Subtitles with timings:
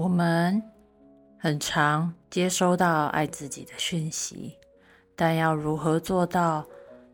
[0.00, 0.62] 我们
[1.38, 4.56] 很常接收到爱自己的讯息，
[5.14, 6.64] 但要如何做到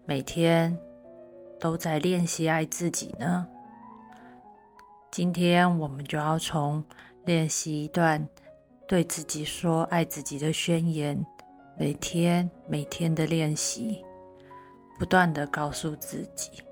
[0.05, 0.79] 每天
[1.59, 3.45] 都在练习爱自己呢？
[5.11, 6.85] 今天我们就要从
[7.25, 8.25] 练习一段
[8.87, 11.27] 对自己说爱自己的宣言，
[11.77, 14.05] 每天每天的练习，
[14.97, 16.63] 不断的告诉自己。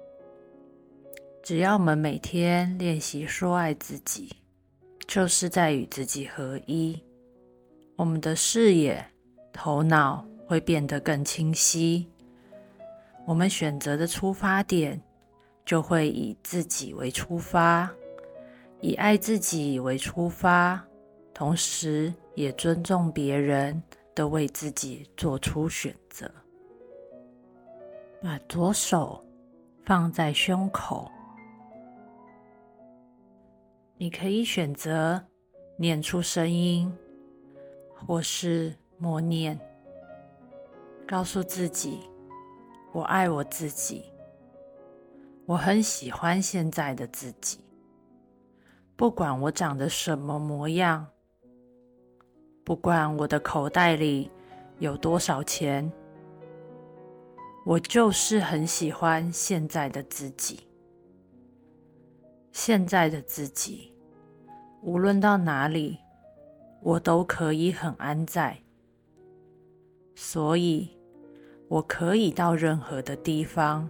[1.42, 4.36] 只要我们每天练习说爱自己，
[5.14, 7.00] 就是在与自己合一。
[7.94, 9.06] 我们的视野、
[9.52, 12.10] 头脑会变得更清晰。
[13.24, 15.00] 我们选择的出发点
[15.64, 17.88] 就会以自己为出发，
[18.80, 20.84] 以爱自己为出发，
[21.32, 23.80] 同时也尊重别人
[24.16, 26.28] 的为自己做出选择。
[28.20, 29.24] 把左手
[29.84, 31.08] 放在胸口。
[34.04, 35.18] 你可以选择
[35.78, 36.94] 念出声音，
[37.94, 39.58] 或是默念，
[41.08, 42.00] 告诉自己
[42.92, 44.04] ：“我爱我自己，
[45.46, 47.60] 我很喜欢现在的自己。
[48.94, 51.06] 不管我长得什么模样，
[52.62, 54.30] 不管我的口袋里
[54.80, 55.90] 有多少钱，
[57.64, 60.68] 我就是很喜欢现在的自己。”
[62.52, 63.93] 现在的自己，
[64.84, 65.98] 无论到哪里，
[66.82, 68.58] 我都可以很安在。
[70.14, 70.90] 所以，
[71.68, 73.88] 我可以到任何的地方，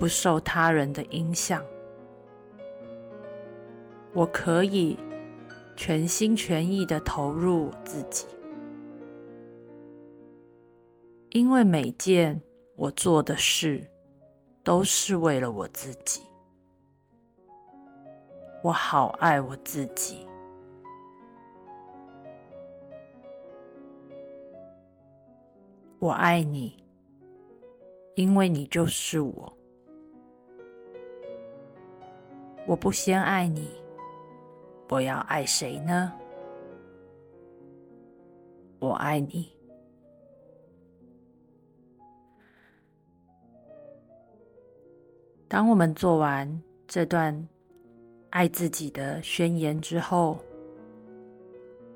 [0.00, 1.64] 不受他人的影响。
[4.12, 4.98] 我可以
[5.76, 8.26] 全心全意的投入我自己，
[11.30, 12.42] 因为每件
[12.74, 13.88] 我做的事，
[14.64, 16.20] 都是为了我自己。
[18.62, 20.24] 我好爱我自己，
[25.98, 26.80] 我爱你，
[28.14, 29.52] 因为你就是我。
[32.64, 33.68] 我不先爱你，
[34.90, 36.12] 我要爱谁呢？
[38.78, 39.52] 我爱你。
[45.48, 47.48] 当我们做完这段。
[48.32, 50.38] 爱自己的宣言之后，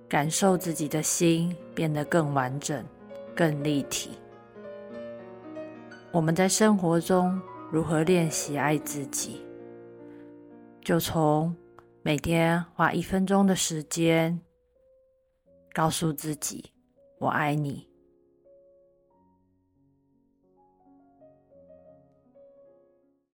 [0.06, 2.84] 感受自己的心变得更完整、
[3.34, 4.10] 更立体。
[6.12, 7.40] 我们在生活中
[7.72, 9.40] 如何练习爱自己？
[10.82, 11.56] 就从
[12.02, 14.38] 每天花一分钟的时间，
[15.72, 16.70] 告诉自己
[17.18, 17.88] “我爱你”，